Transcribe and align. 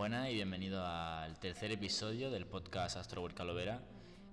Buenas 0.00 0.30
y 0.30 0.32
bienvenido 0.32 0.82
al 0.82 1.38
tercer 1.40 1.72
episodio 1.72 2.30
del 2.30 2.46
podcast 2.46 2.96
Astro 2.96 3.22
Calovera. 3.34 3.82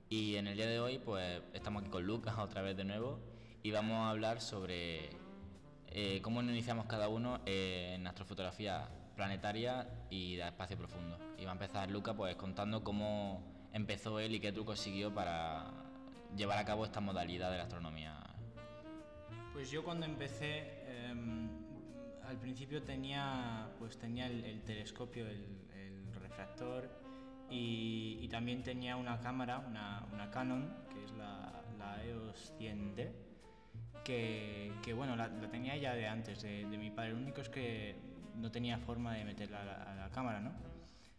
Y 0.07 0.37
en 0.37 0.47
el 0.47 0.55
día 0.55 0.65
de 0.65 0.79
hoy, 0.79 0.97
pues 0.97 1.41
estamos 1.53 1.81
aquí 1.81 1.91
con 1.91 2.07
Lucas 2.07 2.35
otra 2.39 2.61
vez 2.61 2.77
de 2.77 2.85
nuevo 2.85 3.19
y 3.63 3.71
vamos 3.71 3.97
a 3.97 4.11
hablar 4.11 4.39
sobre 4.39 5.09
eh, 5.87 6.21
cómo 6.21 6.41
nos 6.41 6.53
iniciamos 6.53 6.85
cada 6.85 7.09
uno 7.09 7.41
en 7.45 8.07
astrofotografía 8.07 8.87
planetaria 9.17 9.89
y 10.09 10.37
de 10.37 10.47
espacio 10.47 10.77
profundo. 10.77 11.19
Y 11.37 11.43
va 11.43 11.51
a 11.51 11.55
empezar 11.55 11.91
Lucas 11.91 12.15
pues 12.15 12.37
contando 12.37 12.81
cómo 12.85 13.43
empezó 13.73 14.21
él 14.21 14.35
y 14.35 14.39
qué 14.39 14.53
trucos 14.53 14.79
siguió 14.79 15.13
para 15.13 15.69
llevar 16.37 16.59
a 16.59 16.63
cabo 16.63 16.85
esta 16.85 17.01
modalidad 17.01 17.51
de 17.51 17.57
la 17.57 17.63
astronomía. 17.63 18.17
Pues 19.51 19.69
yo 19.69 19.83
cuando 19.83 20.05
empecé, 20.05 20.85
em, 20.87 21.66
al 22.27 22.37
principio 22.37 22.83
tenía, 22.83 23.69
pues 23.79 23.97
tenía 23.97 24.27
el, 24.27 24.61
telescopio, 24.63 25.25
el, 25.27 25.63
refractor 26.13 26.89
y, 27.49 28.27
también 28.29 28.61
tenía 28.61 28.97
una 28.97 29.19
cámara, 29.21 29.59
una, 29.59 30.29
Canon, 30.31 30.73
que 30.93 31.05
es 31.05 31.11
la, 31.13 32.03
EOS 32.03 32.53
100D, 32.59 33.11
que, 34.03 34.93
bueno, 34.93 35.15
la, 35.15 35.29
tenía 35.49 35.77
ya 35.77 35.93
de 35.93 36.07
antes 36.07 36.41
de, 36.41 36.65
mi 36.65 36.91
padre. 36.91 37.11
Lo 37.11 37.17
único 37.17 37.41
es 37.41 37.49
que 37.49 37.95
no 38.35 38.51
tenía 38.51 38.77
forma 38.77 39.15
de 39.15 39.23
meterla 39.23 39.61
a 39.61 39.95
la, 39.95 40.09
cámara, 40.11 40.41
¿no? 40.41 40.51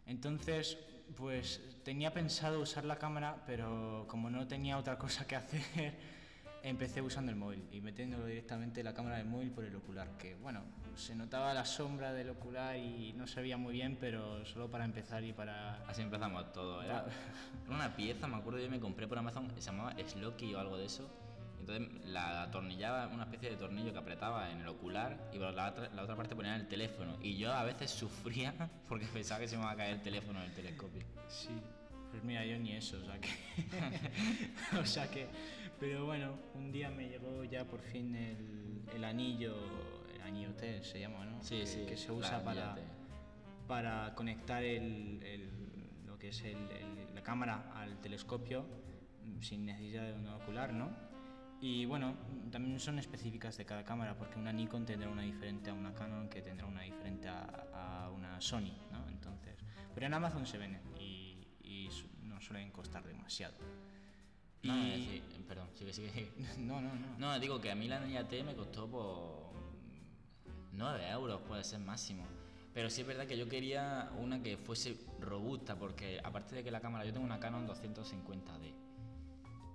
Entonces, 0.05 0.77
pues 1.15 1.61
tenía 1.83 2.13
pensado 2.13 2.61
usar 2.61 2.85
la 2.85 2.97
cámara, 2.97 3.43
pero 3.47 4.05
como 4.07 4.29
no 4.29 4.47
tenía 4.47 4.77
otra 4.77 4.97
cosa 4.97 5.25
que 5.25 5.35
hacer, 5.35 5.95
empecé 6.63 7.01
usando 7.01 7.31
el 7.31 7.37
móvil 7.37 7.67
y 7.71 7.81
metiéndolo 7.81 8.25
directamente 8.25 8.83
la 8.83 8.93
cámara 8.93 9.17
del 9.17 9.27
móvil 9.27 9.51
por 9.51 9.63
el 9.63 9.75
ocular, 9.75 10.17
que 10.17 10.35
bueno, 10.35 10.61
se 10.95 11.15
notaba 11.15 11.53
la 11.53 11.65
sombra 11.65 12.13
del 12.13 12.29
ocular 12.29 12.77
y 12.77 13.13
no 13.13 13.27
se 13.27 13.41
veía 13.41 13.57
muy 13.57 13.73
bien, 13.73 13.97
pero 13.99 14.45
solo 14.45 14.69
para 14.69 14.85
empezar 14.85 15.23
y 15.23 15.33
para... 15.33 15.83
Así 15.87 16.01
empezamos 16.01 16.51
todo, 16.53 16.81
era 16.81 17.05
una 17.69 17.95
pieza, 17.95 18.27
me 18.27 18.37
acuerdo 18.37 18.59
yo 18.59 18.69
me 18.69 18.79
compré 18.79 19.07
por 19.07 19.17
Amazon, 19.17 19.51
se 19.55 19.61
llamaba 19.61 19.93
Slocky 20.05 20.53
o 20.53 20.59
algo 20.59 20.77
de 20.77 20.85
eso, 20.85 21.09
entonces 21.59 22.05
la 22.05 22.43
atornillaba, 22.43 23.07
una 23.07 23.23
especie 23.23 23.51
de 23.51 23.57
tornillo 23.57 23.91
que 23.91 23.99
apretaba 23.99 24.49
en 24.51 24.61
el 24.61 24.67
ocular 24.67 25.29
y 25.33 25.37
por 25.37 25.53
la 25.53 25.69
otra, 25.69 25.89
la 25.89 26.03
otra 26.03 26.15
parte 26.15 26.35
ponía 26.35 26.55
el 26.55 26.67
teléfono. 26.67 27.17
Y 27.21 27.37
yo 27.37 27.53
a 27.53 27.63
veces 27.63 27.91
sufría 27.91 28.53
porque 28.87 29.05
pensaba 29.05 29.41
que 29.41 29.47
se 29.47 29.55
me 29.55 29.63
iba 29.63 29.71
a 29.71 29.75
caer 29.75 29.93
el 29.93 30.01
teléfono 30.01 30.41
del 30.41 30.53
telescopio. 30.53 31.03
Sí, 31.27 31.49
pues 32.11 32.23
mira, 32.23 32.45
yo 32.45 32.57
ni 32.57 32.73
eso, 32.73 32.97
o 32.97 33.05
sea 33.05 33.19
que... 33.19 33.29
o 34.81 34.85
sea 34.85 35.11
que... 35.11 35.27
Pero 35.79 36.05
bueno, 36.05 36.37
un 36.55 36.71
día 36.71 36.89
me 36.89 37.07
llegó 37.07 37.43
ya 37.45 37.63
por 37.63 37.79
fin 37.79 38.13
el, 38.13 38.81
el 38.93 39.03
anillo, 39.03 39.55
T 40.57 40.83
se 40.83 40.99
llama, 40.99 41.25
¿no? 41.25 41.43
Sí, 41.43 41.59
que, 41.59 41.65
sí. 41.65 41.85
Que 41.87 41.97
se 41.97 42.11
usa 42.11 42.43
para, 42.43 42.75
para 43.67 44.13
conectar 44.15 44.63
el, 44.63 45.21
el, 45.23 46.05
lo 46.05 46.17
que 46.17 46.29
es 46.29 46.43
el, 46.43 46.57
la 47.13 47.21
cámara 47.23 47.71
al 47.75 47.99
telescopio 48.01 48.65
sin 49.41 49.65
necesidad 49.65 50.03
de 50.03 50.13
un 50.13 50.27
ocular, 50.27 50.73
¿no? 50.73 50.89
Y 51.61 51.85
bueno, 51.85 52.15
también 52.51 52.79
son 52.79 52.99
específicas 52.99 53.57
de 53.57 53.65
cada 53.65 53.83
cámara, 53.83 54.17
porque 54.17 54.39
una 54.39 54.53
Nikon 54.53 54.85
tendrá 54.85 55.09
una 55.09 55.23
diferente 55.23 55.69
a 55.69 55.73
una 55.73 55.93
Canon, 55.93 56.29
que 56.29 56.41
tendrá 56.41 56.65
una 56.65 56.81
diferente 56.81 57.27
a, 57.27 58.05
a 58.05 58.11
una 58.11 58.39
Sony, 58.39 58.77
¿no? 58.91 59.07
Entonces, 59.09 59.57
pero 59.93 60.05
en 60.07 60.13
Amazon 60.13 60.45
se 60.45 60.57
venden 60.57 60.81
y, 60.97 61.47
y 61.61 61.89
no 62.23 62.39
suelen 62.39 62.71
costar 62.71 63.05
demasiado. 63.05 63.55
No, 64.63 64.75
y... 64.75 65.21
perdón, 65.47 65.69
sigue, 65.73 65.93
sigue, 65.93 66.31
No, 66.57 66.81
no, 66.81 66.93
no. 66.93 67.17
No, 67.17 67.39
digo 67.39 67.59
que 67.61 67.71
a 67.71 67.75
mí 67.75 67.87
la 67.87 67.99
niña 67.99 68.27
T 68.27 68.43
me 68.43 68.55
costó 68.55 68.87
por 68.89 69.48
9 70.73 71.09
euros, 71.09 71.41
puede 71.41 71.63
ser 71.63 71.79
máximo. 71.79 72.25
Pero 72.73 72.89
sí 72.89 73.01
es 73.01 73.07
verdad 73.07 73.25
que 73.25 73.37
yo 73.37 73.49
quería 73.49 74.11
una 74.17 74.41
que 74.41 74.57
fuese 74.57 74.95
robusta, 75.19 75.77
porque 75.77 76.19
aparte 76.23 76.55
de 76.55 76.63
que 76.63 76.71
la 76.71 76.79
cámara, 76.79 77.05
yo 77.05 77.11
tengo 77.11 77.25
una 77.25 77.39
Canon 77.39 77.67
250D. 77.67 78.73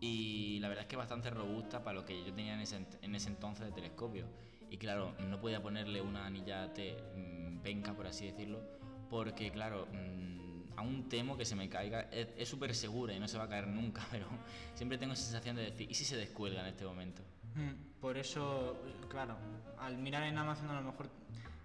Y 0.00 0.59
la 0.61 0.69
verdad 0.69 0.83
es 0.83 0.89
que 0.89 0.97
bastante 0.97 1.31
robusta 1.31 1.82
para 1.82 2.00
lo 2.00 2.05
que 2.05 2.25
yo 2.25 2.32
tenía 2.32 2.55
en 2.55 2.60
ese, 2.60 2.87
en 3.03 3.15
ese 3.15 3.28
entonces 3.28 3.66
de 3.66 3.72
telescopio. 3.72 4.27
Y 4.71 4.77
claro, 4.77 5.15
no 5.28 5.41
podía 5.41 5.62
ponerle 5.62 6.00
una 6.00 6.27
anilla 6.27 6.72
T 6.72 6.97
mmm, 7.16 7.59
penca, 7.59 7.94
por 7.94 8.06
así 8.06 8.26
decirlo, 8.26 8.61
porque 9.09 9.50
claro, 9.50 9.87
mmm, 9.93 10.72
aún 10.76 11.09
temo 11.09 11.37
que 11.37 11.44
se 11.44 11.56
me 11.56 11.69
caiga. 11.69 12.03
Es 12.11 12.49
súper 12.49 12.75
segura 12.75 13.15
y 13.15 13.21
no 13.21 13.28
se 13.28 13.38
va 13.38 13.44
a 13.44 13.49
caer 13.49 13.66
nunca, 13.66 14.06
pero 14.11 14.26
siempre 14.75 14.99
tengo 14.99 15.15
sensación 15.16 15.56
de 15.56 15.62
decir, 15.62 15.91
¿y 15.91 15.94
si 15.94 16.05
se 16.05 16.16
descuelga 16.16 16.61
en 16.61 16.66
este 16.66 16.84
momento? 16.84 17.22
Mm, 17.54 18.00
por 18.00 18.16
eso, 18.16 18.76
claro, 19.09 19.37
al 19.78 19.98
mirar 19.98 20.25
en 20.25 20.38
Amazon 20.38 20.70
a 20.70 20.81
lo 20.81 20.82
mejor 20.82 21.09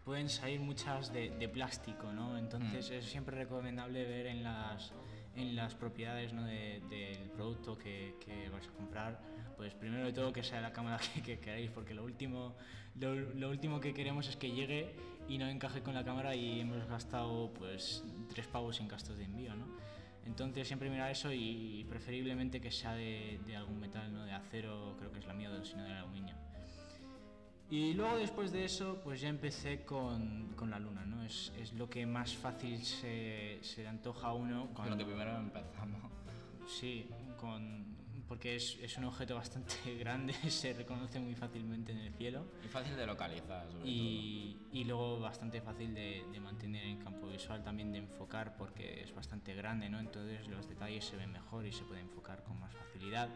pueden 0.03 0.29
salir 0.29 0.59
muchas 0.59 1.11
de, 1.13 1.29
de 1.31 1.49
plástico, 1.49 2.11
¿no? 2.11 2.37
Entonces 2.37 2.89
mm. 2.89 2.93
es 2.93 3.05
siempre 3.05 3.37
recomendable 3.37 4.05
ver 4.05 4.27
en 4.27 4.43
las 4.43 4.93
en 5.35 5.55
las 5.55 5.75
propiedades 5.75 6.33
¿no? 6.33 6.43
del 6.43 7.29
producto 7.35 7.77
que, 7.77 8.15
que, 8.19 8.49
vais 8.49 8.67
a 8.67 8.71
comprar, 8.71 9.19
pues 9.57 9.73
primero 9.73 10.05
de 10.05 10.13
todo 10.13 10.33
que 10.33 10.43
sea 10.43 10.61
la 10.61 10.73
cámara 10.73 10.99
que, 11.25 11.39
queráis, 11.39 11.71
porque 11.71 11.93
lo 11.93 12.03
último, 12.03 12.55
lo, 12.95 13.49
último 13.49 13.79
que 13.79 13.93
queremos 13.93 14.27
es 14.27 14.35
que 14.35 14.51
llegue 14.51 14.95
y 15.27 15.37
no 15.37 15.47
encaje 15.47 15.81
con 15.81 15.93
la 15.93 16.03
cámara 16.03 16.35
y 16.35 16.59
hemos 16.59 16.85
gastado 16.87 17.51
pues 17.53 18.03
tres 18.29 18.47
pavos 18.47 18.79
en 18.79 18.87
gastos 18.87 19.17
de 19.17 19.25
envío, 19.25 19.55
¿no? 19.55 19.65
Entonces 20.29 20.67
siempre 20.67 20.89
mirar 20.91 21.09
eso 21.09 21.33
y 21.33 21.85
preferiblemente 21.89 22.61
que 22.61 22.71
sea 22.71 22.93
de, 22.93 23.39
de 23.47 23.55
algún 23.55 23.79
metal, 23.79 24.13
no 24.13 24.23
de 24.25 24.31
acero, 24.31 24.95
creo 24.99 25.11
que 25.11 25.19
es 25.19 25.25
la 25.25 25.33
mía, 25.33 25.49
sino 25.63 25.83
de 25.83 25.91
aluminio. 25.91 26.35
Y 27.71 27.93
luego 27.93 28.17
después 28.17 28.51
de 28.51 28.63
eso, 28.63 29.01
pues 29.03 29.21
ya 29.21 29.27
empecé 29.27 29.83
con, 29.85 30.53
con 30.55 30.69
la 30.69 30.79
luna, 30.79 31.03
¿no? 31.05 31.23
Es, 31.23 31.51
es, 31.59 31.73
lo 31.73 31.89
que 31.89 32.05
más 32.05 32.35
fácil 32.35 32.77
se, 32.83 33.59
se 33.61 33.81
le 33.81 33.87
antoja 33.89 34.27
a 34.27 34.33
uno. 34.33 34.69
Con 34.73 34.89
lo 34.89 34.97
que 34.97 35.05
primero 35.05 35.35
empezamos. 35.37 36.01
Sí, 36.67 37.07
con, 37.37 37.88
porque 38.29 38.55
es, 38.55 38.77
es, 38.81 38.95
un 38.97 39.05
objeto 39.05 39.35
bastante 39.35 39.73
grande, 39.99 40.33
se 40.33 40.71
reconoce 40.73 41.19
muy 41.19 41.35
fácilmente 41.35 41.91
en 41.91 41.97
el 41.97 42.13
cielo. 42.13 42.45
Y 42.63 42.67
fácil 42.67 42.95
de 42.95 43.05
localizar, 43.07 43.67
sobre 43.71 43.89
y, 43.89 44.53
todo. 44.53 44.69
Y 44.71 44.83
luego 44.85 45.19
bastante 45.19 45.59
fácil 45.59 45.93
de, 45.95 46.23
de, 46.31 46.39
mantener 46.39 46.85
en 46.85 46.99
campo 46.99 47.27
visual, 47.27 47.63
también 47.63 47.91
de 47.91 47.97
enfocar, 47.97 48.55
porque 48.55 49.01
es 49.01 49.13
bastante 49.13 49.55
grande, 49.55 49.89
¿no? 49.89 49.99
Entonces 49.99 50.47
los 50.47 50.69
detalles 50.69 51.03
se 51.03 51.17
ven 51.17 51.31
mejor 51.31 51.65
y 51.65 51.73
se 51.73 51.83
puede 51.83 52.01
enfocar 52.01 52.43
con 52.43 52.59
más 52.59 52.71
facilidad. 52.73 53.29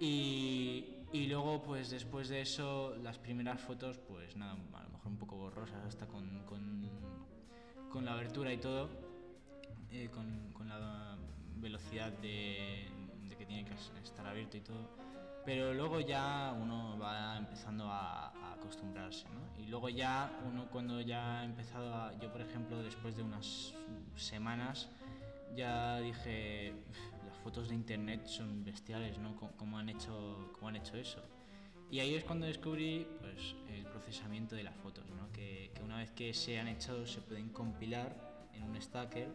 Y, 0.00 0.84
y, 1.12 1.28
luego, 1.28 1.62
pues 1.62 1.90
después 1.90 2.28
de 2.28 2.40
eso, 2.40 2.96
las 3.04 3.18
primeras 3.18 3.60
fotos, 3.60 3.98
pues 3.98 4.36
nada, 4.36 4.54
a 4.72 4.82
lo 4.82 4.90
mejor 4.90 5.06
un 5.12 5.16
poco 5.16 5.36
borrosas, 5.36 5.84
hasta 5.84 6.08
con, 6.08 6.44
con, 6.44 6.90
con 7.88 8.04
la 8.04 8.14
abertura 8.14 8.52
y 8.52 8.58
todo, 8.58 8.90
eh, 9.92 10.08
con, 10.12 10.52
con, 10.52 10.68
la 10.68 11.16
velocidad 11.54 12.10
de, 12.18 12.88
de, 12.98 13.01
que 13.42 13.46
tiene 13.46 13.64
que 13.64 13.74
estar 14.04 14.26
abierto 14.26 14.56
y 14.56 14.60
todo. 14.60 14.88
Pero 15.44 15.74
luego 15.74 15.98
ya 16.00 16.56
uno 16.56 16.96
va 16.98 17.36
empezando 17.36 17.84
a, 17.86 18.28
a 18.28 18.52
acostumbrarse, 18.54 19.26
¿no? 19.30 19.60
Y 19.60 19.66
luego 19.66 19.88
ya 19.88 20.30
uno 20.48 20.68
cuando 20.70 21.00
ya 21.00 21.40
ha 21.40 21.44
empezado 21.44 21.92
a, 21.92 22.16
yo 22.20 22.30
por 22.30 22.40
ejemplo, 22.40 22.80
después 22.82 23.16
de 23.16 23.24
unas 23.24 23.74
semanas, 24.14 24.88
ya 25.56 25.98
dije, 25.98 26.74
las 27.26 27.36
fotos 27.38 27.68
de 27.68 27.74
internet 27.74 28.26
son 28.26 28.64
bestiales, 28.64 29.18
¿no? 29.18 29.34
¿Cómo 29.56 29.78
han 29.78 29.88
hecho, 29.88 30.52
cómo 30.52 30.68
han 30.68 30.76
hecho 30.76 30.96
eso? 30.96 31.20
Y 31.90 31.98
ahí 31.98 32.14
es 32.14 32.24
cuando 32.24 32.46
descubrí 32.46 33.06
pues, 33.20 33.56
el 33.68 33.84
procesamiento 33.86 34.54
de 34.54 34.62
las 34.62 34.76
fotos, 34.76 35.04
¿no? 35.10 35.30
que, 35.32 35.72
que, 35.74 35.82
una 35.82 35.98
vez 35.98 36.10
que 36.12 36.32
se 36.32 36.58
han 36.58 36.68
hecho 36.68 37.06
se 37.06 37.20
pueden 37.20 37.50
compilar 37.50 38.16
en 38.54 38.62
un 38.62 38.80
stacker 38.80 39.28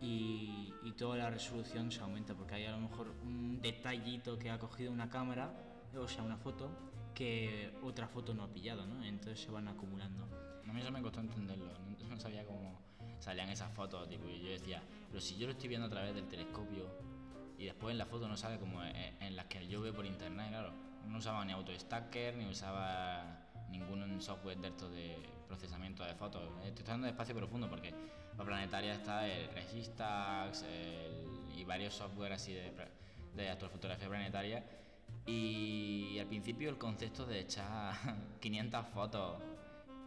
y, 0.00 0.72
y, 0.82 0.92
toda 0.92 1.16
la 1.16 1.30
resolución 1.30 1.90
se 1.90 2.00
aumenta, 2.00 2.34
porque 2.34 2.54
hay 2.54 2.66
a 2.66 2.72
lo 2.72 2.80
mejor 2.80 3.14
un 3.22 3.60
detallito 3.60 4.38
que 4.38 4.50
ha 4.50 4.58
cogido 4.58 4.92
una 4.92 5.08
cámara, 5.08 5.52
o 5.96 6.08
sea, 6.08 6.22
una 6.22 6.36
foto, 6.36 6.70
que 7.14 7.72
otra 7.82 8.08
foto 8.08 8.34
no 8.34 8.42
ha 8.42 8.52
pillado, 8.52 8.86
¿no? 8.86 9.04
Entonces 9.04 9.40
se 9.40 9.50
van 9.50 9.68
acumulando. 9.68 10.28
A 10.68 10.72
mí 10.72 10.80
eso 10.80 10.90
me 10.90 11.00
costó 11.00 11.20
entenderlo, 11.20 11.72
no 12.08 12.18
sabía 12.18 12.44
cómo 12.44 12.78
salían 13.20 13.48
esas 13.48 13.72
fotos, 13.72 14.08
tipo, 14.08 14.28
y 14.28 14.40
yo 14.40 14.50
decía, 14.50 14.82
pero 15.08 15.20
si 15.20 15.36
yo 15.36 15.46
lo 15.46 15.52
estoy 15.52 15.68
viendo 15.68 15.86
a 15.86 15.90
través 15.90 16.14
del 16.14 16.26
telescopio 16.26 16.90
y 17.56 17.64
después 17.64 17.92
en 17.92 17.98
la 17.98 18.06
foto 18.06 18.28
no 18.28 18.36
sale 18.36 18.58
como 18.58 18.82
en, 18.82 19.36
las 19.36 19.46
que 19.46 19.66
yo 19.68 19.80
veo 19.80 19.94
por 19.94 20.04
internet, 20.04 20.48
claro, 20.50 20.72
no 21.06 21.18
usaba 21.18 21.44
ni 21.44 21.52
AutoStacker 21.52 22.36
ni 22.36 22.46
usaba 22.46 23.46
ningún 23.78 24.20
software 24.20 24.58
de 24.58 24.68
estos 24.68 24.90
de 24.92 25.16
procesamiento 25.46 26.04
de 26.04 26.14
fotos. 26.14 26.42
Estoy 26.64 26.84
hablando 26.84 27.06
de 27.06 27.10
espacio 27.10 27.34
profundo 27.34 27.68
porque 27.68 27.94
para 28.36 28.48
planetaria 28.48 28.94
está 28.94 29.26
el 29.26 29.48
Registax 29.50 30.62
el, 30.62 31.58
y 31.58 31.64
varios 31.64 31.94
software 31.94 32.32
así 32.32 32.52
de, 32.52 32.72
de 33.34 33.48
astrofotografía 33.48 34.08
planetaria 34.08 34.64
y 35.26 36.18
al 36.18 36.26
principio 36.26 36.70
el 36.70 36.78
concepto 36.78 37.24
de 37.26 37.40
echar 37.40 37.94
500 38.40 38.86
fotos 38.88 39.42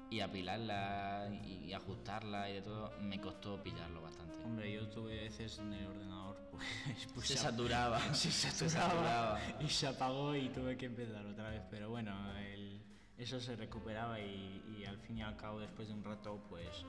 y 0.10 0.22
apilarla 0.22 1.30
y 1.46 1.74
ajustarla 1.74 2.50
y 2.50 2.54
de 2.54 2.62
todo 2.62 2.94
me 3.02 3.20
costó 3.20 3.62
pillarlo 3.62 4.02
bastante. 4.02 4.42
Hombre, 4.46 4.72
yo 4.72 4.88
tuve 4.88 5.24
veces 5.24 5.60
en 5.60 5.74
el 5.74 5.86
ordenador 5.86 6.38
pues, 6.52 7.08
pues 7.14 7.28
se, 7.28 7.38
saturaba. 7.38 8.00
se, 8.14 8.32
saturaba, 8.32 9.40
y 9.60 9.68
se 9.68 9.88
apagó 9.88 10.36
y 10.36 10.50
tuve 10.50 10.78
que 10.78 10.86
empezar 10.86 11.26
otra 11.26 11.50
vez, 11.50 11.62
pero 11.70 11.90
bueno, 11.90 12.14
el, 12.38 12.77
eso 13.18 13.40
se 13.40 13.56
recuperaba 13.56 14.20
y, 14.20 14.64
y, 14.78 14.86
al 14.86 14.98
fin 15.00 15.18
y 15.18 15.22
al 15.22 15.36
cabo 15.38 15.60
después 15.60 15.88
de 15.88 15.94
un 15.94 16.04
rato 16.04 16.44
pues 16.50 16.86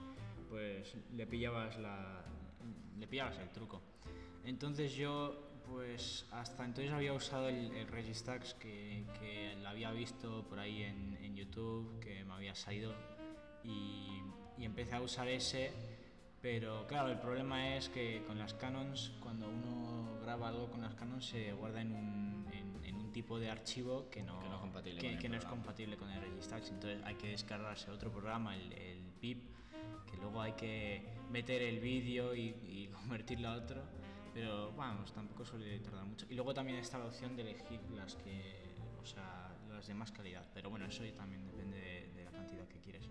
pues 0.49 0.95
le 1.15 1.27
pillabas 1.27 1.79
la 1.79 2.25
le 2.99 3.07
pillabas 3.07 3.39
el 3.39 3.51
truco. 3.51 3.81
Entonces 4.45 4.95
yo 4.95 5.49
pues 5.67 6.27
hasta 6.33 6.65
entonces 6.65 6.93
había 6.93 7.13
usado 7.13 7.49
el, 7.49 7.73
el 7.77 7.87
Registax 7.89 8.55
que, 8.55 9.05
que 9.21 9.57
lo 9.63 9.69
había 9.69 9.91
visto 9.93 10.47
por 10.49 10.59
ahí 10.59 10.83
en, 10.83 11.19
en 11.23 11.37
YouTube, 11.37 12.01
que 12.01 12.25
me 12.25 12.33
había 12.33 12.55
salido 12.55 12.95
y, 13.63 14.23
y 14.57 14.65
empecé 14.65 14.97
a 14.97 15.01
usar 15.01 15.29
ese, 15.29 15.73
pero 16.41 16.87
claro, 16.87 17.11
el 17.11 17.19
problema 17.19 17.77
es 17.77 17.89
que 17.89 18.25
con 18.27 18.39
las 18.39 18.55
Canons, 18.55 19.13
cuando 19.21 19.49
uno 19.49 20.19
graba 20.23 20.49
algo 20.49 20.71
con 20.71 20.81
las 20.81 20.95
Canons 20.95 21.27
se 21.27 21.53
guarda 21.53 21.81
en 21.81 21.93
un, 21.93 22.38
un 23.09 23.13
tipo 23.13 23.39
de 23.41 23.51
archivo 23.51 24.09
que 24.11 24.23
no, 24.23 24.39
Que 24.39 24.49
no 24.49 24.55
es 24.57 24.61
compatible 24.61 25.01
que- 25.01 25.07
con 25.07 25.15
el 25.17 25.19
que 25.23 25.29
no 25.31 25.35
es 25.37 25.41
programa. 25.41 25.63
compatible 25.63 25.97
con 25.97 26.11
el 26.11 26.21
Registax, 26.21 26.71
entonces 26.71 27.03
hay 27.05 27.15
que 27.15 27.29
descargarse 27.29 27.91
otro 27.91 28.11
programa, 28.13 28.55
el, 28.55 28.71
el 28.73 28.99
PIP, 29.21 29.39
que 30.11 30.17
luego 30.19 30.41
hay 30.43 30.53
que 30.53 31.03
meter 31.31 31.63
el 31.63 31.81
vídeo 31.81 32.35
y, 32.35 32.49
y 32.69 32.89
convertirlo 32.93 33.49
a 33.49 33.55
otro, 33.57 33.83
pero 34.35 34.73
vamos, 34.73 35.13
tampoco 35.13 35.45
suele 35.45 35.79
tardar 35.81 36.05
mucho. 36.05 36.27
Y 36.29 36.35
luego 36.35 36.53
también 36.53 36.79
está 36.79 36.99
la 36.99 37.07
opción 37.07 37.35
de 37.35 37.43
elegir 37.43 37.81
las 37.97 38.15
que, 38.17 38.55
o 39.03 39.07
sea, 39.07 39.57
las 39.71 39.87
de 39.87 39.95
más 39.95 40.13
calidad, 40.13 40.45
pero 40.53 40.69
bueno, 40.69 40.85
eso 40.87 41.03
también 41.17 41.45
depende 41.47 41.79
de, 41.79 42.13
de 42.15 42.25
la 42.25 42.31
cantidad 42.31 42.69
que 42.69 42.79
quieres. 42.81 43.09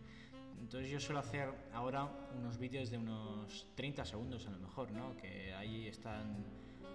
Entonces 0.68 0.92
yo 0.92 1.00
suelo 1.00 1.22
hacer 1.22 1.50
ahora 1.72 2.12
unos 2.38 2.58
vídeos 2.58 2.90
de 2.90 2.98
unos 2.98 3.68
30 3.76 4.04
segundos 4.04 4.46
a 4.48 4.50
lo 4.50 4.60
mejor, 4.60 4.92
¿no? 4.92 5.16
Que 5.16 5.54
ahí 5.54 5.88
están 5.88 6.44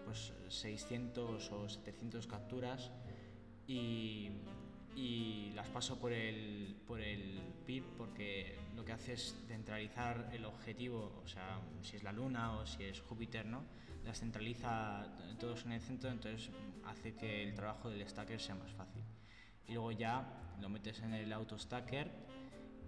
pues 0.05 0.35
600 0.51 1.51
o 1.51 1.69
700 1.71 2.27
capturas 2.27 2.91
y, 3.67 4.29
y 4.95 5.53
las 5.55 5.71
paso 5.71 5.99
por 5.99 6.13
el, 6.13 6.77
por 6.87 7.01
el 7.01 7.41
PIP 7.65 7.97
porque 7.97 8.59
lo 8.77 8.85
que 8.85 8.93
hace 8.93 9.15
es 9.15 9.43
centralizar 9.49 10.29
el 10.35 10.45
objetivo, 10.45 11.23
o 11.25 11.27
sea, 11.27 11.59
si 11.81 11.97
es 11.97 12.03
la 12.03 12.13
Luna 12.13 12.59
o 12.59 12.67
si 12.67 12.85
es 12.85 13.01
Júpiter, 13.01 13.47
¿no? 13.47 13.65
Las 14.05 14.21
centraliza 14.21 15.07
todos 15.41 15.65
en 15.65 15.73
el 15.73 15.81
centro, 15.81 16.11
entonces 16.11 16.51
hace 16.85 17.15
que 17.15 17.43
el 17.43 17.55
trabajo 17.55 17.89
del 17.89 18.07
stacker 18.07 18.39
sea 18.39 18.55
más 18.55 18.73
fácil. 18.73 19.03
Y 19.67 19.73
luego 19.73 19.93
ya 19.93 20.57
lo 20.61 20.69
metes 20.69 21.01
en 21.01 21.15
el 21.15 21.33
auto 21.33 21.59
stacker 21.59 22.32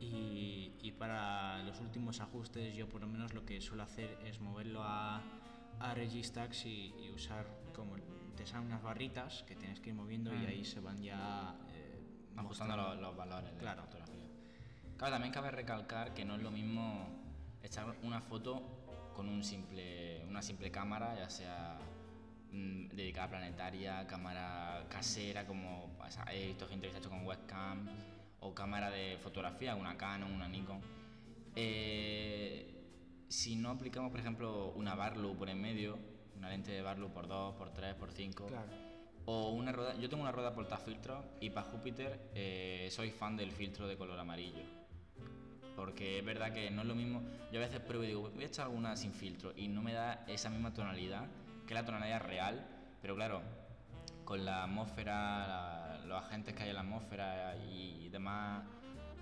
y, 0.00 0.72
y 0.82 0.92
para 0.92 1.62
los 1.62 1.80
últimos 1.80 2.20
ajustes 2.20 2.74
yo 2.76 2.88
por 2.88 3.00
lo 3.00 3.06
menos 3.06 3.32
lo 3.34 3.44
que 3.44 3.60
suelo 3.60 3.82
hacer 3.82 4.18
es 4.24 4.40
moverlo 4.40 4.82
a, 4.82 5.22
a 5.80 5.94
Registax 5.94 6.66
y, 6.66 6.94
y 6.98 7.10
usar 7.10 7.46
como 7.74 7.96
te 8.36 8.46
salen 8.46 8.66
unas 8.66 8.82
barritas 8.82 9.42
que 9.44 9.56
tienes 9.56 9.80
que 9.80 9.90
ir 9.90 9.94
moviendo 9.96 10.32
y 10.34 10.38
Mm. 10.38 10.46
ahí 10.46 10.64
se 10.64 10.80
van 10.80 11.00
ya 11.02 11.54
eh, 11.70 12.00
ajustando 12.36 12.76
los, 12.76 12.98
los 13.00 13.16
valores 13.16 13.52
de 13.52 13.58
Claro. 13.58 13.80
la 13.82 13.86
fotografía. 13.86 14.28
Claro, 14.96 15.14
también 15.14 15.32
cabe 15.32 15.50
recalcar 15.50 16.14
que 16.14 16.24
no 16.24 16.34
es 16.36 16.42
lo 16.42 16.50
mismo 16.50 17.08
echar 17.62 17.94
una 18.02 18.20
foto 18.20 19.10
con 19.14 19.28
un 19.28 19.42
simple, 19.44 20.24
una 20.26 20.42
simple 20.42 20.70
cámara, 20.70 21.14
ya 21.16 21.30
sea 21.30 21.78
mm, 22.52 22.88
dedicada 22.88 23.26
a 23.26 23.30
planetaria, 23.30 24.06
cámara 24.06 24.84
casera, 24.88 25.46
como 25.46 25.96
o 25.98 26.10
sea, 26.10 26.24
he 26.32 26.46
visto 26.48 26.66
gente 26.68 26.86
que 26.86 26.92
se 26.92 26.96
ha 26.98 27.00
hecho 27.00 27.10
con 27.10 27.24
webcam, 27.24 27.86
o 28.44 28.54
cámara 28.54 28.90
de 28.90 29.16
fotografía, 29.22 29.74
una 29.74 29.96
Canon, 29.96 30.30
una 30.30 30.46
Nikon. 30.48 30.80
Eh, 31.56 32.70
si 33.28 33.56
no 33.56 33.70
aplicamos, 33.70 34.10
por 34.10 34.20
ejemplo, 34.20 34.72
una 34.76 34.94
Barlow 34.94 35.34
por 35.36 35.48
en 35.48 35.60
medio, 35.60 35.98
una 36.36 36.50
lente 36.50 36.70
de 36.70 36.82
Barlow 36.82 37.10
por 37.10 37.26
2, 37.26 37.54
por 37.54 37.70
3, 37.72 37.94
por 37.94 38.12
5, 38.12 38.46
Claro. 38.46 38.68
o 39.24 39.50
una 39.50 39.72
rueda, 39.72 39.94
yo 39.96 40.08
tengo 40.10 40.22
una 40.22 40.32
rueda 40.32 40.52
portafiltro 40.54 41.24
y 41.40 41.50
para 41.50 41.66
Júpiter 41.68 42.30
eh, 42.34 42.88
soy 42.90 43.10
fan 43.10 43.36
del 43.36 43.50
filtro 43.50 43.88
de 43.88 43.96
color 43.96 44.18
amarillo. 44.18 44.62
Porque 45.74 46.18
es 46.18 46.24
verdad 46.24 46.52
que 46.52 46.70
no 46.70 46.82
es 46.82 46.86
lo 46.86 46.94
mismo. 46.94 47.22
Yo 47.50 47.58
a 47.60 47.64
veces 47.64 47.80
pruebo 47.80 48.04
y 48.04 48.08
digo, 48.08 48.30
voy 48.30 48.44
a 48.44 48.46
echar 48.46 48.66
alguna 48.66 48.94
sin 48.96 49.12
filtro 49.12 49.52
y 49.56 49.66
no 49.68 49.82
me 49.82 49.92
da 49.92 50.24
esa 50.28 50.50
misma 50.50 50.72
tonalidad, 50.72 51.26
que 51.66 51.74
es 51.74 51.80
la 51.80 51.84
tonalidad 51.86 52.20
real, 52.22 52.64
pero 53.02 53.16
claro, 53.16 53.42
con 54.24 54.44
la 54.44 54.64
atmósfera, 54.64 55.12
la- 55.48 55.83
los 56.06 56.22
agentes 56.22 56.54
que 56.54 56.62
hay 56.64 56.68
en 56.70 56.74
la 56.76 56.80
atmósfera 56.82 57.56
y 57.56 58.08
demás 58.08 58.62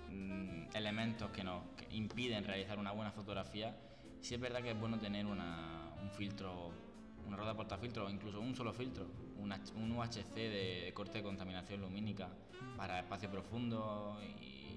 mm, 0.09 0.75
elementos 0.75 1.31
que 1.31 1.43
nos 1.43 1.63
impiden 1.91 2.43
realizar 2.45 2.77
una 2.77 2.91
buena 2.91 3.11
fotografía, 3.11 3.75
sí 4.21 4.35
es 4.35 4.39
verdad 4.41 4.61
que 4.61 4.71
es 4.71 4.79
bueno 4.79 4.99
tener 4.99 5.25
una- 5.25 5.89
un 6.01 6.09
filtro, 6.11 6.71
una 7.25 7.37
rueda 7.37 7.55
portafiltro 7.55 8.05
o 8.05 8.09
incluso 8.09 8.39
un 8.39 8.55
solo 8.55 8.73
filtro, 8.73 9.07
un, 9.37 9.51
UHC 9.91 10.33
de, 10.35 10.91
corte 10.93 11.17
de 11.19 11.23
contaminación 11.23 11.81
lumínica 11.81 12.29
para 12.77 12.99
espacio 12.99 13.29
profundo 13.29 14.19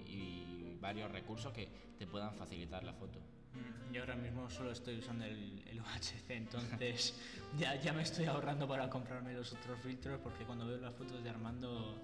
y 0.08 0.45
varios 0.86 1.10
recursos 1.10 1.52
que 1.52 1.68
te 1.98 2.06
puedan 2.06 2.32
facilitar 2.36 2.84
la 2.84 2.92
foto. 2.92 3.18
Mm, 3.54 3.92
Yo 3.92 4.02
ahora 4.02 4.14
mismo 4.16 4.48
solo 4.48 4.70
estoy 4.70 4.98
usando 4.98 5.24
el, 5.24 5.62
el 5.66 5.80
UHC, 5.80 6.30
entonces 6.30 7.14
ya, 7.58 7.74
ya 7.76 7.92
me 7.92 8.02
estoy 8.02 8.26
ahorrando 8.26 8.68
para 8.68 8.88
comprarme 8.88 9.32
los 9.34 9.52
otros 9.52 9.80
filtros 9.80 10.20
porque 10.20 10.44
cuando 10.44 10.66
veo 10.66 10.78
las 10.78 10.94
fotos 10.94 11.22
de 11.24 11.30
Armando, 11.30 12.00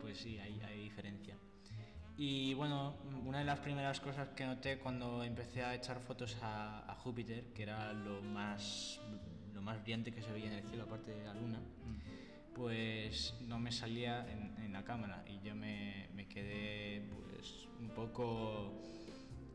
pues 0.00 0.18
sí, 0.18 0.38
hay, 0.38 0.60
hay 0.60 0.78
diferencia. 0.84 1.36
Y 2.16 2.54
bueno, 2.54 2.94
una 3.24 3.38
de 3.40 3.44
las 3.44 3.58
primeras 3.58 3.98
cosas 3.98 4.28
que 4.36 4.44
noté 4.46 4.78
cuando 4.78 5.24
empecé 5.24 5.64
a 5.64 5.74
echar 5.74 5.98
fotos 6.00 6.36
a, 6.42 6.84
a 6.90 6.94
Júpiter, 6.96 7.52
que 7.54 7.62
era 7.64 7.92
lo 7.92 8.20
más, 8.22 9.00
lo 9.52 9.62
más 9.62 9.82
brillante 9.82 10.12
que 10.12 10.22
se 10.22 10.30
veía 10.30 10.46
en 10.46 10.58
el 10.58 10.64
cielo 10.68 10.84
aparte 10.84 11.10
de 11.10 11.24
la 11.24 11.34
luna, 11.34 11.60
pues 12.54 13.34
no 13.48 13.58
me 13.58 13.72
salía 13.72 14.30
en, 14.30 14.54
en 14.62 14.72
la 14.72 14.84
cámara 14.84 15.24
y 15.26 15.40
yo 15.40 15.54
me, 15.54 16.08
me 16.22 16.28
quedé 16.28 17.02
pues 17.30 17.66
un 17.80 17.88
poco 17.88 18.70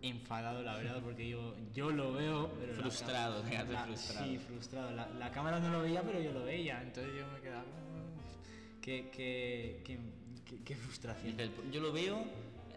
enfadado 0.02 0.62
la 0.64 0.76
verdad 0.76 1.02
porque 1.04 1.28
yo, 1.30 1.56
yo 1.74 1.90
lo 1.92 2.14
veo 2.14 2.52
pero 2.60 2.74
la 2.74 2.82
Frustrado, 2.82 3.44
fíjate, 3.44 3.74
la- 3.74 3.84
frustrado. 3.86 4.26
sí 4.28 4.38
frustrado 4.38 4.92
la, 4.92 5.08
la 5.10 5.32
cámara 5.32 5.60
no 5.60 5.70
lo 5.72 5.82
veía 5.82 6.02
pero 6.04 6.20
yo 6.22 6.32
lo 6.34 6.44
veía 6.44 6.82
entonces 6.82 7.14
yo 7.18 7.26
me 7.34 7.40
quedaba 7.42 7.64
"Mm, 7.64 8.82
qué, 8.82 9.10
qué, 9.12 9.82
qué, 10.66 10.76
frustración 10.76 11.36
yo 11.72 11.82
lo 11.82 11.92
veo, 11.92 12.24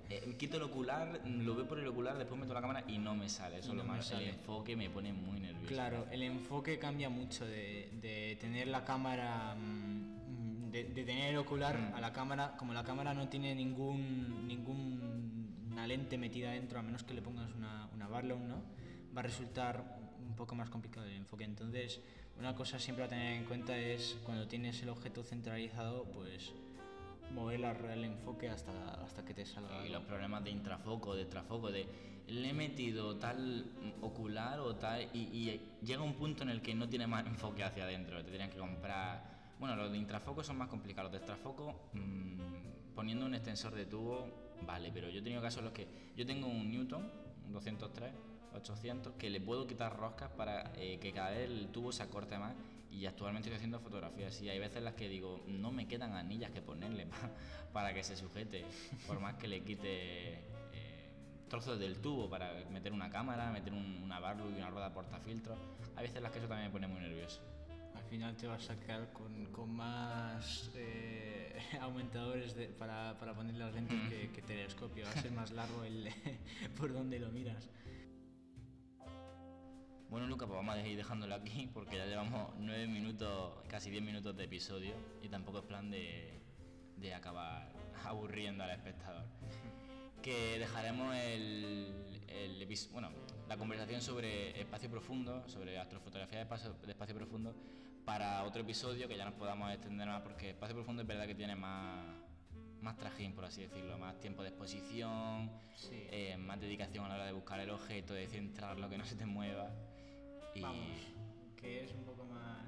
eh, 0.09 0.35
quito 0.39 0.57
el 0.57 0.63
ocular, 0.65 1.21
lo 1.27 1.55
veo 1.55 1.69
por 1.69 1.79
el 1.79 1.87
ocular, 1.87 2.17
después 2.19 2.41
meto 2.41 2.53
la 2.55 2.61
cámara 2.61 2.85
y 2.89 2.99
no 2.99 3.15
me 3.15 3.29
sale. 3.29 3.59
Eso 3.59 3.69
lo 3.75 3.83
no 3.85 3.85
me 3.85 3.99
más. 3.99 4.11
El 4.11 4.23
enfoque 4.29 4.75
me 4.75 4.91
pone 4.91 5.13
muy 5.13 5.39
nervioso. 5.39 5.69
Claro, 5.69 6.07
el 6.11 6.23
enfoque 6.25 6.79
cambia 6.81 7.09
mucho 7.11 7.47
de, 7.47 7.91
de 8.01 8.37
tener 8.41 8.67
la 8.69 8.85
cámara, 8.85 9.55
mm, 9.55 10.10
de, 10.70 10.84
de 10.84 11.05
tener 11.05 11.31
el 11.31 11.38
ocular 11.38 11.76
Mm. 11.78 11.94
a 11.94 12.00
la 12.00 12.12
cámara, 12.12 12.56
como 12.56 12.72
la 12.72 12.84
cámara 12.84 13.14
no 13.14 13.28
tiene 13.28 13.55
ningún, 13.55 14.46
ninguna 14.46 15.87
lente 15.87 16.19
metida 16.19 16.50
dentro, 16.52 16.78
a 16.78 16.82
menos 16.82 17.02
que 17.02 17.14
le 17.14 17.22
pongas 17.22 17.52
una, 17.55 17.88
una 17.94 18.08
Barlow, 18.08 18.38
¿no? 18.38 18.62
Va 19.17 19.20
a 19.20 19.25
resultar 19.25 19.99
un 20.26 20.36
poco 20.36 20.55
más 20.55 20.70
complicado 20.70 21.06
el 21.06 21.17
enfoque. 21.17 21.44
Entonces, 21.44 22.00
una 22.39 22.55
cosa 22.55 22.79
siempre 22.79 23.05
a 23.05 23.08
tener 23.08 23.34
en 23.34 23.44
cuenta 23.44 23.77
es 23.77 24.19
cuando 24.24 24.46
tienes 24.46 24.82
el 24.82 24.89
objeto 24.89 25.22
centralizado, 25.22 26.05
pues 26.05 26.53
mover 27.34 27.60
el 27.60 28.05
enfoque 28.05 28.48
hasta, 28.48 28.94
hasta 29.03 29.24
que 29.24 29.34
te 29.34 29.44
salga. 29.46 29.86
Y 29.86 29.91
los 29.91 30.03
problemas 30.05 30.43
de 30.44 30.50
intrafoco, 30.50 31.15
de 31.15 31.22
extrafoco, 31.22 31.70
de 31.70 31.86
le 32.29 32.50
he 32.50 32.53
metido 32.53 33.17
tal 33.17 33.67
ocular 34.03 34.60
o 34.60 34.77
tal 34.77 35.03
y, 35.12 35.19
y 35.19 35.60
llega 35.84 36.03
un 36.03 36.15
punto 36.15 36.44
en 36.44 36.50
el 36.50 36.62
que 36.62 36.74
no 36.74 36.89
tiene 36.89 37.06
más 37.06 37.27
enfoque 37.27 37.65
hacia 37.65 37.84
adentro, 37.84 38.19
te 38.19 38.24
tendrían 38.24 38.50
que 38.50 38.58
comprar... 38.58 39.40
Bueno, 39.60 39.76
los 39.76 39.93
de 39.93 39.98
intrafoco 39.98 40.43
son 40.43 40.56
más 40.58 40.69
complicados, 40.69 41.12
los 41.12 41.20
de 41.20 41.26
extrafoco 41.26 41.90
mm, 41.93 42.94
poniendo 42.94 43.26
un 43.26 43.34
extensor 43.34 43.74
de 43.74 43.86
tubo, 43.86 44.26
vale, 44.62 44.90
pero 44.93 45.08
yo 45.10 45.20
he 45.20 45.22
tenido 45.22 45.40
casos 45.43 45.58
en 45.58 45.67
los 45.67 45.74
que 45.74 45.86
yo 46.17 46.26
tengo 46.26 46.46
un 46.48 46.70
Newton, 46.70 47.08
un 47.46 47.52
203, 47.52 48.10
800, 48.55 49.12
que 49.14 49.31
le 49.31 49.40
puedo 49.40 49.67
quitar 49.67 49.96
roscas 49.96 50.31
para 50.31 50.72
eh, 50.76 50.98
que 50.98 51.12
cada 51.12 51.31
vez 51.31 51.48
el 51.48 51.69
tubo 51.69 51.93
se 51.93 52.02
acorte 52.02 52.36
más 52.38 52.55
y 52.90 53.06
actualmente 53.06 53.48
estoy 53.48 53.56
haciendo 53.58 53.79
fotografías 53.79 54.40
y 54.43 54.48
hay 54.48 54.58
veces 54.58 54.79
en 54.79 54.84
las 54.84 54.94
que 54.94 55.08
digo, 55.08 55.40
no 55.46 55.70
me 55.70 55.86
quedan 55.86 56.14
anillas 56.14 56.50
que 56.50 56.60
ponerle 56.62 57.06
pa- 57.06 57.31
para 57.72 57.93
que 57.94 58.02
se 58.02 58.17
sujete, 58.17 58.64
por 59.06 59.20
más 59.20 59.34
que 59.36 59.46
le 59.46 59.62
quite 59.62 60.32
eh, 60.72 61.12
trozos 61.48 61.79
del 61.79 61.98
tubo 62.00 62.29
para 62.31 62.52
meter 62.70 62.93
una 62.93 63.10
cámara, 63.10 63.50
meter 63.52 63.72
un- 63.74 64.00
una 64.02 64.19
Barlow 64.20 64.50
y 64.50 64.55
una 64.55 64.70
rueda 64.70 64.93
portafiltros. 64.93 65.58
Hay 65.96 66.02
veces 66.05 66.17
en 66.17 66.22
las 66.24 66.32
que 66.32 66.38
eso 66.38 66.48
también 66.48 66.69
me 66.69 66.72
pone 66.72 66.86
muy 66.88 67.00
nervioso. 67.00 67.40
Al 68.10 68.17
final 68.17 68.36
te 68.36 68.48
vas 68.48 68.69
a 68.69 68.74
quedar 68.74 69.12
con, 69.12 69.46
con 69.52 69.70
más 69.72 70.69
eh, 70.74 71.56
aumentadores 71.81 72.56
de- 72.56 72.67
para, 72.67 73.17
para 73.20 73.34
poner 73.34 73.55
las 73.55 73.72
lentes 73.72 73.96
que, 74.08 74.31
que 74.32 74.43
telescopio. 74.43 75.05
Va 75.05 75.12
a 75.12 75.22
ser 75.22 75.31
más 75.31 75.52
largo 75.52 75.84
el 75.84 76.08
por 76.76 76.93
donde 76.93 77.20
lo 77.20 77.29
miras. 77.31 77.69
Bueno, 80.08 80.26
Luca, 80.26 80.44
pues 80.44 80.56
vamos 80.56 80.74
a 80.74 80.84
ir 80.84 80.96
dejándolo 80.96 81.36
aquí 81.36 81.70
porque 81.72 81.98
ya 81.98 82.06
llevamos 82.06 82.52
nueve 82.58 82.88
minutos, 82.88 83.52
casi 83.69 83.90
10 83.90 84.02
minutos 84.02 84.36
de 84.36 84.43
episodio 84.43 84.94
y 85.22 85.29
tampoco 85.29 85.60
es 85.60 85.64
plan 85.67 85.88
de, 85.88 86.40
de 86.96 87.14
acabar 87.14 87.72
aburriendo 88.05 88.64
al 88.64 88.70
espectador. 88.70 89.22
Que 90.20 90.58
dejaremos 90.58 91.14
el, 91.14 92.24
el 92.26 92.76
bueno, 92.90 93.10
la 93.48 93.56
conversación 93.56 94.00
sobre 94.02 94.60
espacio 94.60 94.90
profundo, 94.90 95.48
sobre 95.48 95.79
astrofotografía 95.79 96.38
de 96.38 96.43
espacio, 96.43 96.72
de 96.84 96.90
espacio 96.90 97.14
profundo, 97.14 97.55
para 98.10 98.43
otro 98.43 98.62
episodio 98.62 99.06
que 99.06 99.17
ya 99.17 99.24
nos 99.24 99.34
podamos 99.34 99.72
extender 99.72 100.08
más 100.08 100.20
porque 100.22 100.50
espacio 100.50 100.74
profundo 100.74 101.02
es 101.02 101.06
verdad 101.06 101.29
que 101.29 101.34
tiene 101.36 101.55
más, 101.55 102.05
más 102.81 102.96
trajín, 102.96 103.32
por 103.36 103.44
así 103.44 103.62
decirlo, 103.62 103.96
más 103.98 104.19
tiempo 104.19 104.43
de 104.43 104.48
exposición, 104.48 105.48
Sí. 105.76 106.08
eh, 106.10 106.36
más 106.36 106.58
dedicación 106.60 107.05
a 107.05 107.08
la 107.10 107.14
hora 107.14 107.26
de 107.26 107.32
buscar 107.32 107.60
el 107.60 107.70
objeto, 107.70 108.12
de 108.12 108.26
centrarlo, 108.26 108.88
que 108.88 108.98
no 108.98 109.05
se 109.05 109.14
te 109.14 109.26
mueva. 109.26 109.70
Y 110.56 110.60
Vamos, 110.60 110.88
que 111.56 111.84
es 111.84 111.93
un 111.94 112.02
poco 112.02 112.24
más... 112.24 112.64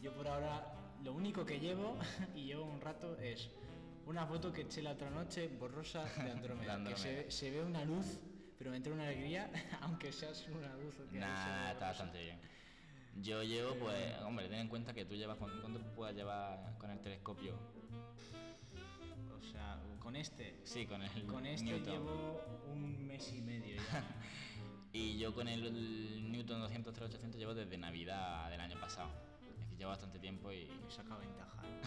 Yo 0.00 0.14
por 0.14 0.26
ahora 0.26 0.72
lo 1.04 1.12
único 1.12 1.44
que 1.44 1.60
llevo, 1.60 1.98
y 2.34 2.44
llevo 2.46 2.64
un 2.64 2.80
rato, 2.80 3.18
es 3.18 3.50
una 4.06 4.24
foto 4.26 4.50
que 4.50 4.62
eché 4.62 4.80
la 4.80 4.92
otra 4.92 5.10
noche 5.10 5.48
borrosa 5.48 6.04
de 6.04 6.30
Andrómeda, 6.30 6.82
que 6.88 6.96
se, 6.96 7.30
se 7.30 7.50
ve 7.50 7.62
una 7.62 7.84
luz, 7.84 8.18
pero 8.56 8.70
me 8.70 8.78
entra 8.78 8.94
una 8.94 9.02
alegría, 9.04 9.50
aunque 9.82 10.10
sea 10.10 10.30
una 10.56 10.74
luz. 10.78 10.94
nada, 11.12 11.72
está 11.72 11.88
bastante 11.88 12.22
bien. 12.22 12.40
Yo 13.16 13.42
llevo, 13.42 13.74
pues, 13.74 14.18
hombre, 14.22 14.48
ten 14.48 14.60
en 14.60 14.68
cuenta 14.68 14.94
que 14.94 15.04
tú 15.04 15.14
llevas, 15.14 15.36
¿cuánto 15.36 15.60
puedes 15.94 16.16
llevar 16.16 16.76
con 16.78 16.90
el 16.90 17.00
telescopio? 17.00 17.54
O 19.38 19.42
sea, 19.42 19.78
con 19.98 20.16
este, 20.16 20.60
Sí, 20.64 20.86
con 20.86 21.02
el 21.02 21.26
con 21.26 21.44
este 21.46 21.64
Newton. 21.66 21.92
llevo 21.92 22.40
un 22.72 23.06
mes 23.06 23.32
y 23.34 23.40
medio 23.42 23.76
ya. 23.76 24.04
Y 24.92 25.18
yo 25.18 25.32
con 25.32 25.46
el, 25.46 25.64
el 25.66 26.32
Newton 26.32 26.60
200 26.62 26.92
3800 26.92 27.38
llevo 27.38 27.54
desde 27.54 27.78
Navidad 27.78 28.50
del 28.50 28.60
año 28.60 28.78
pasado. 28.80 29.08
Es 29.52 29.56
decir, 29.58 29.78
llevo 29.78 29.90
bastante 29.90 30.18
tiempo 30.18 30.50
y... 30.50 30.66
Me 30.84 30.90
saca 30.90 31.16
ventaja. 31.16 31.62
¿eh? 31.64 31.80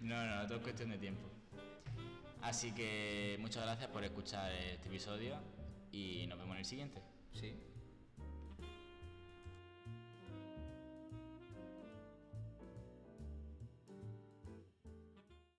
No, 0.00 0.26
no, 0.26 0.44
todo 0.46 0.56
es 0.56 0.62
cuestión 0.64 0.90
de 0.90 0.98
tiempo. 0.98 1.22
Así 2.42 2.72
que 2.72 3.36
muchas 3.40 3.62
gracias 3.62 3.88
por 3.90 4.02
escuchar 4.02 4.50
este 4.52 4.88
episodio 4.88 5.36
y 5.92 6.26
nos 6.26 6.36
vemos 6.38 6.54
en 6.54 6.58
el 6.58 6.64
siguiente. 6.64 7.00
Sí. 7.32 7.54